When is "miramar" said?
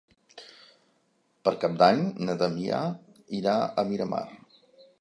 3.91-4.27